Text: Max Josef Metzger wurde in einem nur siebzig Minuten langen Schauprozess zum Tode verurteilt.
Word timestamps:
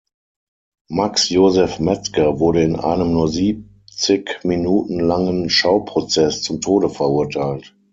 Max 0.89 1.29
Josef 1.29 1.77
Metzger 1.79 2.39
wurde 2.39 2.63
in 2.63 2.75
einem 2.75 3.11
nur 3.13 3.27
siebzig 3.27 4.39
Minuten 4.43 4.99
langen 4.99 5.47
Schauprozess 5.51 6.41
zum 6.41 6.59
Tode 6.59 6.89
verurteilt. 6.89 7.75